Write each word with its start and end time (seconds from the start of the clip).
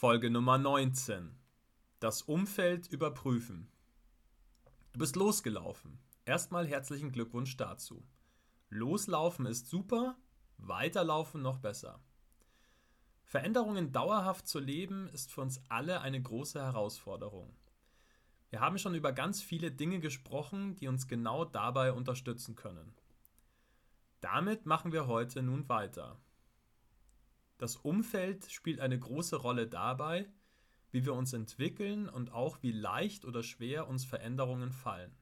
Folge 0.00 0.30
Nummer 0.30 0.56
19. 0.56 1.36
Das 1.98 2.22
Umfeld 2.22 2.86
überprüfen. 2.86 3.68
Du 4.94 4.98
bist 4.98 5.14
losgelaufen. 5.14 5.98
Erstmal 6.24 6.66
herzlichen 6.66 7.12
Glückwunsch 7.12 7.58
dazu. 7.58 8.02
Loslaufen 8.70 9.44
ist 9.44 9.68
super, 9.68 10.16
weiterlaufen 10.56 11.42
noch 11.42 11.58
besser. 11.58 12.00
Veränderungen 13.24 13.92
dauerhaft 13.92 14.48
zu 14.48 14.58
leben 14.58 15.06
ist 15.08 15.32
für 15.32 15.42
uns 15.42 15.60
alle 15.68 16.00
eine 16.00 16.22
große 16.22 16.58
Herausforderung. 16.58 17.54
Wir 18.48 18.60
haben 18.60 18.78
schon 18.78 18.94
über 18.94 19.12
ganz 19.12 19.42
viele 19.42 19.70
Dinge 19.70 20.00
gesprochen, 20.00 20.76
die 20.76 20.88
uns 20.88 21.08
genau 21.08 21.44
dabei 21.44 21.92
unterstützen 21.92 22.56
können. 22.56 22.94
Damit 24.22 24.64
machen 24.64 24.92
wir 24.92 25.06
heute 25.06 25.42
nun 25.42 25.68
weiter. 25.68 26.18
Das 27.60 27.76
Umfeld 27.76 28.50
spielt 28.50 28.80
eine 28.80 28.98
große 28.98 29.36
Rolle 29.36 29.66
dabei, 29.66 30.26
wie 30.92 31.04
wir 31.04 31.12
uns 31.12 31.34
entwickeln 31.34 32.08
und 32.08 32.32
auch 32.32 32.62
wie 32.62 32.72
leicht 32.72 33.26
oder 33.26 33.42
schwer 33.42 33.86
uns 33.86 34.06
Veränderungen 34.06 34.72
fallen. 34.72 35.14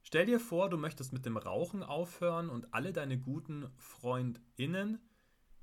Stell 0.00 0.24
dir 0.24 0.40
vor, 0.40 0.70
du 0.70 0.78
möchtest 0.78 1.12
mit 1.12 1.26
dem 1.26 1.36
Rauchen 1.36 1.82
aufhören 1.82 2.48
und 2.48 2.72
alle 2.72 2.94
deine 2.94 3.18
guten 3.18 3.70
Freundinnen, 3.76 4.98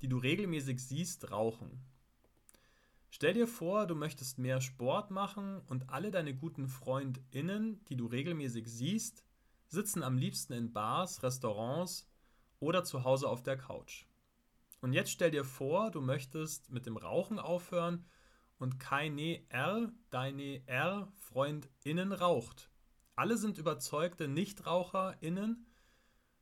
die 0.00 0.06
du 0.06 0.16
regelmäßig 0.18 0.78
siehst, 0.80 1.32
rauchen. 1.32 1.84
Stell 3.10 3.34
dir 3.34 3.48
vor, 3.48 3.88
du 3.88 3.96
möchtest 3.96 4.38
mehr 4.38 4.60
Sport 4.60 5.10
machen 5.10 5.60
und 5.66 5.90
alle 5.90 6.12
deine 6.12 6.36
guten 6.36 6.68
Freundinnen, 6.68 7.84
die 7.86 7.96
du 7.96 8.06
regelmäßig 8.06 8.68
siehst, 8.68 9.24
sitzen 9.66 10.04
am 10.04 10.18
liebsten 10.18 10.52
in 10.52 10.72
Bars, 10.72 11.24
Restaurants 11.24 12.08
oder 12.60 12.84
zu 12.84 13.02
Hause 13.02 13.28
auf 13.28 13.42
der 13.42 13.56
Couch. 13.56 14.06
Und 14.84 14.92
jetzt 14.92 15.12
stell 15.12 15.30
dir 15.30 15.44
vor, 15.44 15.90
du 15.90 16.02
möchtest 16.02 16.70
mit 16.70 16.84
dem 16.84 16.98
Rauchen 16.98 17.38
aufhören 17.38 18.04
und 18.58 18.78
keine 18.78 19.40
R, 19.48 19.90
deine 20.10 20.60
R 20.68 21.10
FreundInnen 21.14 22.12
raucht. 22.12 22.70
Alle 23.16 23.38
sind 23.38 23.56
überzeugte 23.56 24.28
NichtraucherInnen. 24.28 25.64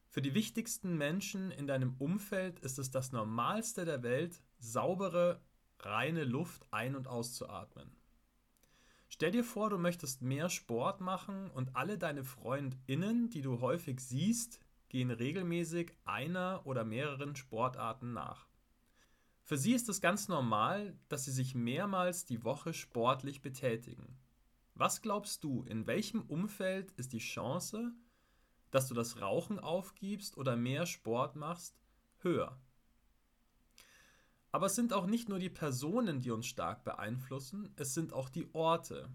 Für 0.09 0.23
die 0.23 0.35
wichtigsten 0.35 0.99
Menschen 0.99 1.53
in 1.53 1.69
deinem 1.69 1.95
Umfeld 2.01 2.59
ist 2.59 2.81
es 2.81 2.91
das 2.91 3.13
Normalste 3.13 3.85
der 3.85 4.03
Welt, 4.03 4.43
saubere, 4.59 5.41
reine 5.79 6.25
Luft 6.25 6.67
ein- 6.73 6.97
und 6.97 7.07
auszuatmen. 7.07 7.95
Stell 9.09 9.31
dir 9.31 9.45
vor, 9.45 9.71
du 9.71 9.79
möchtest 9.79 10.21
mehr 10.21 10.51
Sport 10.51 11.01
machen 11.01 11.49
und 11.53 11.77
alle 11.77 11.97
deine 11.97 12.25
FreundInnen, 12.25 13.31
die 13.31 13.43
du 13.43 13.61
häufig 13.61 14.01
siehst, 14.01 14.59
gehen 14.93 15.11
regelmäßig 15.11 15.95
einer 16.05 16.61
oder 16.67 16.85
mehreren 16.85 17.35
Sportarten 17.35 18.13
nach. 18.13 18.47
Für 19.43 19.57
sie 19.57 19.73
ist 19.73 19.89
es 19.89 20.03
ganz 20.03 20.29
normal, 20.29 20.97
dass 21.09 21.25
sie 21.25 21.33
sich 21.33 21.55
mehrmals 21.55 22.27
die 22.27 22.45
Woche 22.45 22.75
sportlich 22.75 23.41
betätigen. 23.41 24.19
Was 24.75 25.01
glaubst 25.01 25.43
du, 25.45 25.63
in 25.65 25.87
welchem 25.87 26.21
Umfeld 26.21 26.93
ist 26.93 27.15
die 27.15 27.19
Chance, 27.19 27.93
dass 28.71 28.87
du 28.87 28.95
das 28.95 29.21
Rauchen 29.23 29.59
aufgibst 29.59 30.37
oder 30.37 30.57
mehr 30.57 30.85
Sport 30.85 31.37
machst, 31.37 31.75
höher? 32.19 32.61
Aber 34.51 34.67
es 34.67 34.75
sind 34.75 34.93
auch 34.93 35.07
nicht 35.07 35.31
nur 35.31 35.39
die 35.39 35.51
Personen, 35.51 36.21
die 36.21 36.31
uns 36.31 36.47
stark 36.47 36.85
beeinflussen, 36.85 37.73
es 37.77 37.95
sind 37.95 38.13
auch 38.13 38.29
die 38.29 38.55
Orte, 38.55 39.09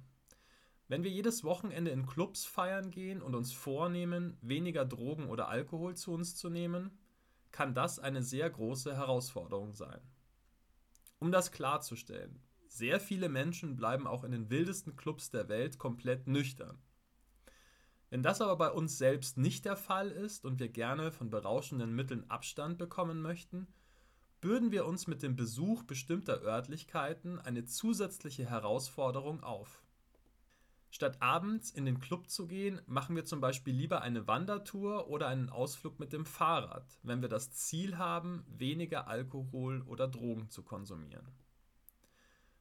wenn 0.88 1.04
wir 1.04 1.12
jedes 1.12 1.44
Wochenende 1.44 1.92
in 1.92 2.06
Clubs 2.06 2.46
feiern 2.46 2.92
gehen 2.92 3.22
und 3.22 3.36
uns 3.36 3.52
vornehmen, 3.52 4.38
weniger 4.42 4.86
Drogen 4.86 5.28
oder 5.28 5.50
Alkohol 5.50 5.96
zu 5.96 6.14
uns 6.14 6.36
zu 6.36 6.50
nehmen, 6.50 6.98
kann 7.52 7.74
das 7.74 8.00
eine 8.00 8.24
sehr 8.24 8.50
große 8.50 8.96
Herausforderung 8.96 9.74
sein. 9.74 10.00
Um 11.20 11.32
das 11.32 11.52
klarzustellen, 11.52 12.42
sehr 12.68 13.00
viele 13.00 13.28
Menschen 13.28 13.76
bleiben 13.76 14.08
auch 14.08 14.24
in 14.24 14.32
den 14.32 14.50
wildesten 14.50 14.96
Clubs 14.96 15.30
der 15.30 15.50
Welt 15.50 15.78
komplett 15.78 16.28
nüchtern. 16.28 16.78
Wenn 18.10 18.24
das 18.24 18.40
aber 18.40 18.56
bei 18.56 18.72
uns 18.72 18.98
selbst 18.98 19.38
nicht 19.38 19.66
der 19.66 19.76
Fall 19.76 20.12
ist 20.12 20.45
und 20.45 20.60
wir 20.60 20.70
gerne 20.70 21.11
von 21.11 21.30
berauschenden 21.30 21.94
Mitteln 21.94 22.30
Abstand 22.30 22.78
bekommen 22.78 23.22
möchten, 23.22 23.67
bürden 24.40 24.72
wir 24.72 24.86
uns 24.86 25.08
mit 25.08 25.23
dem 25.23 25.36
Besuch 25.36 25.84
bestimmter 25.84 26.42
Örtlichkeiten 26.42 27.40
eine 27.40 27.66
zusätzliche 27.66 28.45
Herausforderung 28.45 29.44
auf. 29.44 29.82
Statt 30.98 31.22
abends 31.22 31.70
in 31.70 31.86
den 31.86 32.00
Club 32.00 32.28
zu 32.28 32.48
gehen, 32.48 32.82
machen 32.88 33.16
wir 33.16 33.24
zum 33.24 33.40
Beispiel 33.40 33.72
lieber 33.72 34.02
eine 34.02 34.26
Wandertour 34.26 35.10
oder 35.10 35.28
einen 35.28 35.52
Ausflug 35.52 36.00
mit 36.00 36.12
dem 36.12 36.26
Fahrrad, 36.26 36.98
wenn 37.04 37.22
wir 37.22 37.30
das 37.30 37.52
Ziel 37.52 38.00
haben, 38.00 38.44
weniger 38.48 39.08
Alkohol 39.08 39.84
oder 39.84 40.08
Drogen 40.08 40.50
zu 40.50 40.64
konsumieren. 40.64 41.28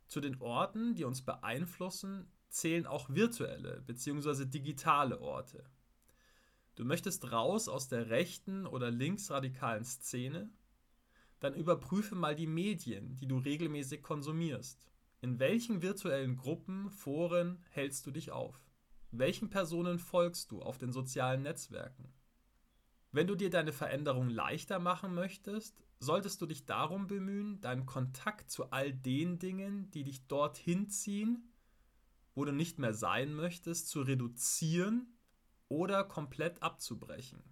Zu 0.07 0.21
den 0.21 0.39
Orten, 0.43 0.95
die 0.95 1.05
uns 1.05 1.23
beeinflussen, 1.23 2.31
zählen 2.51 2.87
auch 2.87 3.09
virtuelle 3.09 3.81
bzw. 3.87 4.45
digitale 4.45 5.19
Orte. 5.23 5.65
Du 6.75 6.85
möchtest 6.85 7.33
raus 7.33 7.69
aus 7.69 7.89
der 7.89 8.11
rechten 8.11 8.67
oder 8.67 8.91
linksradikalen 8.91 9.87
Szene? 9.87 10.51
Dann 11.41 11.55
überprüfe 11.55 12.15
mal 12.15 12.37
die 12.37 12.47
Medien, 12.47 13.17
die 13.17 13.29
du 13.29 13.39
regelmäßig 13.39 14.03
konsumierst. 14.03 14.79
In 15.21 15.38
welchen 15.38 15.82
virtuellen 15.82 16.37
Gruppen, 16.37 16.91
Foren 16.91 17.65
hältst 17.71 18.06
du 18.06 18.10
dich 18.10 18.31
auf? 18.31 18.60
Welchen 19.10 19.49
Personen 19.49 19.99
folgst 19.99 20.50
du 20.50 20.60
auf 20.60 20.78
den 20.78 20.93
sozialen 20.93 21.43
Netzwerken? 21.43 22.12
Wenn 23.12 23.26
du 23.26 23.34
dir 23.34 23.49
deine 23.49 23.72
Veränderung 23.72 24.28
leichter 24.28 24.78
machen 24.78 25.15
möchtest, 25.15 25.81
solltest 25.99 26.43
du 26.43 26.47
dich 26.47 26.66
darum 26.66 27.06
bemühen, 27.06 27.62
deinen 27.62 27.87
Kontakt 27.87 28.50
zu 28.50 28.71
all 28.72 28.93
den 28.93 29.38
Dingen, 29.38 29.91
die 29.91 30.05
dich 30.05 30.26
dorthin 30.26 30.91
ziehen, 30.91 31.50
wo 32.34 32.44
du 32.44 32.53
nicht 32.53 32.78
mehr 32.78 32.93
sein 32.93 33.32
möchtest, 33.32 33.88
zu 33.88 34.03
reduzieren 34.03 35.16
oder 35.69 36.05
komplett 36.05 36.62
abzubrechen. 36.62 37.43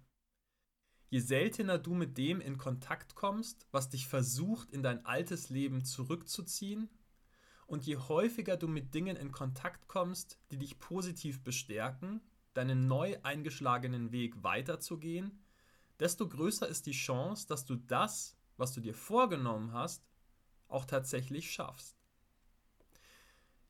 Je 1.09 1.19
seltener 1.19 1.79
du 1.79 1.95
mit 1.95 2.17
dem 2.17 2.41
in 2.41 2.57
Kontakt 2.57 3.15
kommst, 3.15 3.67
was 3.71 3.89
dich 3.89 4.07
versucht, 4.07 4.69
in 4.71 4.83
dein 4.83 5.03
altes 5.05 5.49
Leben 5.49 5.83
zurückzuziehen, 5.83 6.89
und 7.67 7.85
je 7.85 7.97
häufiger 7.97 8.57
du 8.57 8.67
mit 8.67 8.93
Dingen 8.93 9.15
in 9.15 9.31
Kontakt 9.31 9.87
kommst, 9.87 10.39
die 10.51 10.57
dich 10.57 10.79
positiv 10.79 11.43
bestärken, 11.43 12.21
deinen 12.53 12.87
neu 12.87 13.17
eingeschlagenen 13.23 14.11
Weg 14.11 14.43
weiterzugehen, 14.43 15.43
desto 15.99 16.27
größer 16.27 16.67
ist 16.67 16.85
die 16.85 16.91
Chance, 16.91 17.47
dass 17.47 17.65
du 17.65 17.75
das, 17.75 18.37
was 18.57 18.73
du 18.73 18.81
dir 18.81 18.93
vorgenommen 18.93 19.73
hast, 19.73 20.05
auch 20.67 20.85
tatsächlich 20.85 21.51
schaffst. 21.51 21.97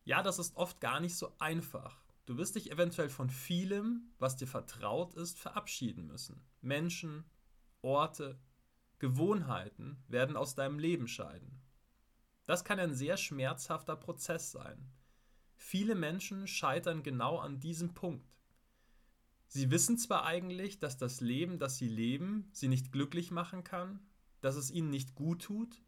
Ja, 0.03 0.21
das 0.21 0.39
ist 0.39 0.55
oft 0.55 0.79
gar 0.79 0.99
nicht 0.99 1.15
so 1.15 1.33
einfach. 1.39 2.03
Du 2.25 2.37
wirst 2.37 2.55
dich 2.55 2.71
eventuell 2.71 3.09
von 3.09 3.29
vielem, 3.29 4.11
was 4.19 4.35
dir 4.35 4.47
vertraut 4.47 5.13
ist, 5.13 5.39
verabschieden 5.39 6.07
müssen. 6.07 6.43
Menschen, 6.61 7.25
Orte, 7.81 8.39
Gewohnheiten 8.99 10.03
werden 10.07 10.37
aus 10.37 10.55
deinem 10.55 10.79
Leben 10.79 11.07
scheiden. 11.07 11.61
Das 12.45 12.63
kann 12.63 12.79
ein 12.79 12.93
sehr 12.93 13.17
schmerzhafter 13.17 13.95
Prozess 13.95 14.51
sein. 14.51 14.91
Viele 15.55 15.95
Menschen 15.95 16.47
scheitern 16.47 17.01
genau 17.01 17.37
an 17.39 17.59
diesem 17.59 17.93
Punkt. 17.93 18.35
Sie 19.47 19.71
wissen 19.71 19.97
zwar 19.97 20.25
eigentlich, 20.25 20.79
dass 20.79 20.97
das 20.97 21.21
Leben, 21.21 21.59
das 21.59 21.77
sie 21.77 21.87
leben, 21.87 22.49
sie 22.51 22.67
nicht 22.67 22.91
glücklich 22.91 23.31
machen 23.31 23.63
kann, 23.63 23.99
dass 24.41 24.55
es 24.55 24.69
ihnen 24.69 24.89
nicht 24.89 25.15
gut 25.15 25.43
tut, 25.43 25.81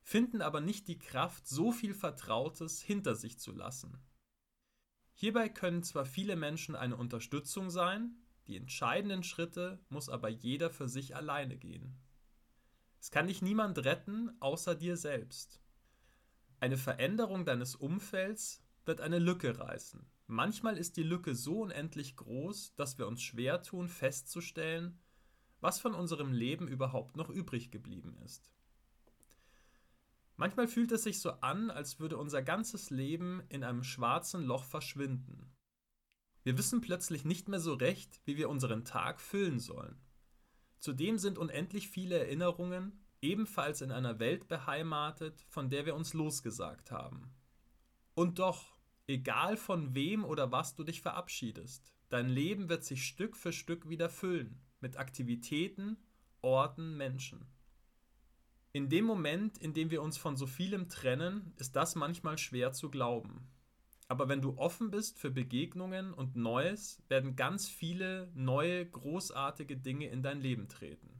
finden 0.00 0.42
aber 0.42 0.60
nicht 0.60 0.88
die 0.88 0.98
Kraft, 0.98 1.46
so 1.46 1.72
viel 1.72 1.94
Vertrautes 1.94 2.80
hinter 2.80 3.14
sich 3.14 3.38
zu 3.38 3.52
lassen. 3.52 3.98
Hierbei 5.14 5.48
können 5.48 5.82
zwar 5.82 6.04
viele 6.04 6.36
Menschen 6.36 6.74
eine 6.74 6.96
Unterstützung 6.96 7.70
sein, 7.70 8.16
die 8.46 8.56
entscheidenden 8.56 9.22
Schritte 9.22 9.78
muss 9.88 10.08
aber 10.08 10.28
jeder 10.28 10.70
für 10.70 10.88
sich 10.88 11.14
alleine 11.14 11.56
gehen. 11.56 11.96
Es 13.00 13.10
kann 13.10 13.28
dich 13.28 13.42
niemand 13.42 13.78
retten, 13.84 14.30
außer 14.40 14.74
dir 14.74 14.96
selbst. 14.96 15.60
Eine 16.62 16.76
Veränderung 16.76 17.44
deines 17.44 17.74
Umfelds 17.74 18.62
wird 18.84 19.00
eine 19.00 19.18
Lücke 19.18 19.58
reißen. 19.58 20.06
Manchmal 20.28 20.78
ist 20.78 20.96
die 20.96 21.02
Lücke 21.02 21.34
so 21.34 21.62
unendlich 21.62 22.14
groß, 22.14 22.76
dass 22.76 22.98
wir 22.98 23.08
uns 23.08 23.20
schwer 23.20 23.64
tun, 23.64 23.88
festzustellen, 23.88 24.96
was 25.60 25.80
von 25.80 25.92
unserem 25.92 26.32
Leben 26.32 26.68
überhaupt 26.68 27.16
noch 27.16 27.30
übrig 27.30 27.72
geblieben 27.72 28.16
ist. 28.24 28.52
Manchmal 30.36 30.68
fühlt 30.68 30.92
es 30.92 31.02
sich 31.02 31.18
so 31.18 31.32
an, 31.32 31.68
als 31.68 31.98
würde 31.98 32.16
unser 32.16 32.42
ganzes 32.42 32.90
Leben 32.90 33.42
in 33.48 33.64
einem 33.64 33.82
schwarzen 33.82 34.44
Loch 34.44 34.62
verschwinden. 34.62 35.50
Wir 36.44 36.56
wissen 36.56 36.80
plötzlich 36.80 37.24
nicht 37.24 37.48
mehr 37.48 37.58
so 37.58 37.74
recht, 37.74 38.20
wie 38.24 38.36
wir 38.36 38.48
unseren 38.48 38.84
Tag 38.84 39.20
füllen 39.20 39.58
sollen. 39.58 40.00
Zudem 40.78 41.18
sind 41.18 41.38
unendlich 41.38 41.88
viele 41.88 42.20
Erinnerungen, 42.20 43.01
ebenfalls 43.22 43.80
in 43.80 43.92
einer 43.92 44.18
Welt 44.18 44.48
beheimatet, 44.48 45.40
von 45.48 45.70
der 45.70 45.86
wir 45.86 45.94
uns 45.94 46.12
losgesagt 46.12 46.90
haben. 46.90 47.32
Und 48.14 48.38
doch, 48.38 48.76
egal 49.06 49.56
von 49.56 49.94
wem 49.94 50.24
oder 50.24 50.52
was 50.52 50.74
du 50.74 50.84
dich 50.84 51.00
verabschiedest, 51.00 51.94
dein 52.10 52.28
Leben 52.28 52.68
wird 52.68 52.84
sich 52.84 53.06
Stück 53.06 53.36
für 53.36 53.52
Stück 53.52 53.88
wieder 53.88 54.10
füllen 54.10 54.60
mit 54.80 54.98
Aktivitäten, 54.98 55.96
Orten, 56.42 56.96
Menschen. 56.96 57.46
In 58.72 58.88
dem 58.88 59.04
Moment, 59.04 59.58
in 59.58 59.74
dem 59.74 59.90
wir 59.90 60.02
uns 60.02 60.16
von 60.16 60.36
so 60.36 60.46
vielem 60.46 60.88
trennen, 60.88 61.52
ist 61.56 61.76
das 61.76 61.94
manchmal 61.94 62.38
schwer 62.38 62.72
zu 62.72 62.90
glauben. 62.90 63.48
Aber 64.08 64.28
wenn 64.28 64.42
du 64.42 64.58
offen 64.58 64.90
bist 64.90 65.18
für 65.18 65.30
Begegnungen 65.30 66.12
und 66.12 66.36
Neues, 66.36 67.02
werden 67.08 67.36
ganz 67.36 67.68
viele 67.68 68.30
neue, 68.34 68.84
großartige 68.84 69.76
Dinge 69.76 70.08
in 70.08 70.22
dein 70.22 70.40
Leben 70.40 70.68
treten. 70.68 71.11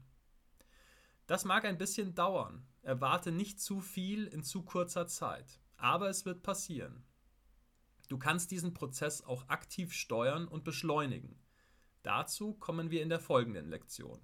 Das 1.27 1.45
mag 1.45 1.65
ein 1.65 1.77
bisschen 1.77 2.15
dauern. 2.15 2.65
Erwarte 2.81 3.31
nicht 3.31 3.61
zu 3.61 3.79
viel 3.79 4.27
in 4.27 4.43
zu 4.43 4.63
kurzer 4.63 5.07
Zeit. 5.07 5.59
Aber 5.77 6.09
es 6.09 6.25
wird 6.25 6.43
passieren. 6.43 7.05
Du 8.09 8.17
kannst 8.17 8.51
diesen 8.51 8.73
Prozess 8.73 9.23
auch 9.23 9.47
aktiv 9.47 9.93
steuern 9.93 10.47
und 10.47 10.63
beschleunigen. 10.63 11.39
Dazu 12.03 12.53
kommen 12.53 12.91
wir 12.91 13.01
in 13.01 13.09
der 13.09 13.19
folgenden 13.19 13.69
Lektion. 13.69 14.19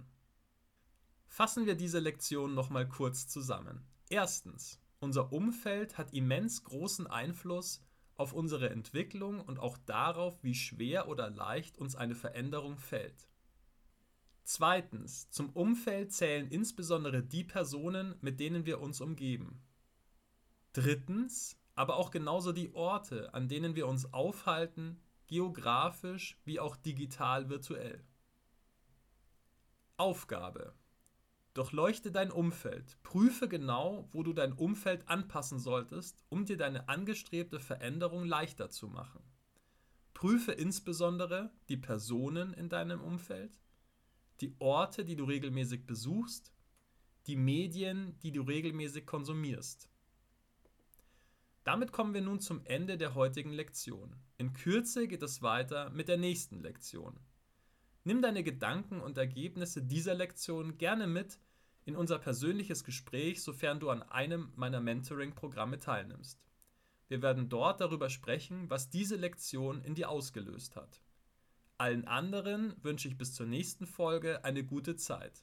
Fassen 1.26 1.64
wir 1.64 1.74
diese 1.74 1.98
Lektion 1.98 2.54
nochmal 2.54 2.86
kurz 2.86 3.26
zusammen. 3.26 3.86
Erstens, 4.10 4.80
unser 4.98 5.32
Umfeld 5.32 5.96
hat 5.96 6.12
immens 6.12 6.62
großen 6.64 7.06
Einfluss 7.06 7.82
auf 8.16 8.34
unsere 8.34 8.68
Entwicklung 8.68 9.40
und 9.40 9.58
auch 9.58 9.78
darauf, 9.78 10.42
wie 10.42 10.54
schwer 10.54 11.08
oder 11.08 11.30
leicht 11.30 11.78
uns 11.78 11.96
eine 11.96 12.14
Veränderung 12.14 12.76
fällt. 12.76 13.28
Zweitens, 14.52 15.30
zum 15.30 15.50
Umfeld 15.50 16.12
zählen 16.12 16.48
insbesondere 16.48 17.22
die 17.22 17.44
Personen, 17.44 18.16
mit 18.20 18.40
denen 18.40 18.66
wir 18.66 18.80
uns 18.80 19.00
umgeben. 19.00 19.62
Drittens, 20.72 21.56
aber 21.76 21.94
auch 21.94 22.10
genauso 22.10 22.50
die 22.50 22.74
Orte, 22.74 23.32
an 23.32 23.46
denen 23.46 23.76
wir 23.76 23.86
uns 23.86 24.12
aufhalten, 24.12 25.00
geografisch 25.28 26.36
wie 26.44 26.58
auch 26.58 26.74
digital 26.74 27.48
virtuell. 27.48 28.04
Aufgabe. 29.96 30.74
Durchleuchte 31.54 32.10
dein 32.10 32.32
Umfeld. 32.32 33.00
Prüfe 33.04 33.46
genau, 33.46 34.08
wo 34.10 34.24
du 34.24 34.32
dein 34.32 34.52
Umfeld 34.52 35.08
anpassen 35.08 35.60
solltest, 35.60 36.24
um 36.28 36.44
dir 36.44 36.56
deine 36.56 36.88
angestrebte 36.88 37.60
Veränderung 37.60 38.24
leichter 38.24 38.68
zu 38.68 38.88
machen. 38.88 39.22
Prüfe 40.12 40.50
insbesondere 40.50 41.52
die 41.68 41.76
Personen 41.76 42.52
in 42.52 42.68
deinem 42.68 43.00
Umfeld, 43.00 43.60
die 44.40 44.54
Orte, 44.58 45.04
die 45.04 45.16
du 45.16 45.24
regelmäßig 45.24 45.86
besuchst, 45.86 46.52
die 47.26 47.36
Medien, 47.36 48.18
die 48.22 48.32
du 48.32 48.42
regelmäßig 48.42 49.06
konsumierst. 49.06 49.88
Damit 51.64 51.92
kommen 51.92 52.14
wir 52.14 52.22
nun 52.22 52.40
zum 52.40 52.64
Ende 52.64 52.96
der 52.96 53.14
heutigen 53.14 53.52
Lektion. 53.52 54.16
In 54.38 54.52
Kürze 54.54 55.06
geht 55.06 55.22
es 55.22 55.42
weiter 55.42 55.90
mit 55.90 56.08
der 56.08 56.16
nächsten 56.16 56.60
Lektion. 56.60 57.20
Nimm 58.04 58.22
deine 58.22 58.42
Gedanken 58.42 59.00
und 59.00 59.18
Ergebnisse 59.18 59.82
dieser 59.82 60.14
Lektion 60.14 60.78
gerne 60.78 61.06
mit 61.06 61.38
in 61.84 61.96
unser 61.96 62.18
persönliches 62.18 62.84
Gespräch, 62.84 63.42
sofern 63.42 63.78
du 63.78 63.90
an 63.90 64.02
einem 64.02 64.52
meiner 64.56 64.80
Mentoring-Programme 64.80 65.78
teilnimmst. 65.78 66.40
Wir 67.08 67.20
werden 67.20 67.48
dort 67.48 67.80
darüber 67.80 68.08
sprechen, 68.08 68.70
was 68.70 68.88
diese 68.88 69.16
Lektion 69.16 69.82
in 69.82 69.94
dir 69.94 70.08
ausgelöst 70.08 70.76
hat. 70.76 71.02
Allen 71.80 72.06
anderen 72.06 72.74
wünsche 72.82 73.08
ich 73.08 73.16
bis 73.16 73.32
zur 73.32 73.46
nächsten 73.46 73.86
Folge 73.86 74.44
eine 74.44 74.62
gute 74.62 74.96
Zeit. 74.96 75.42